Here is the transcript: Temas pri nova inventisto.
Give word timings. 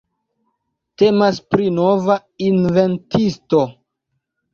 Temas 1.01 1.41
pri 1.53 1.67
nova 1.75 2.15
inventisto. 2.47 3.61